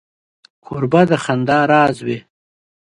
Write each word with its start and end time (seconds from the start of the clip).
کوربه 0.65 1.01
د 1.09 1.11
خندا 1.23 1.59
راز 1.71 1.97
وي. 2.05 2.17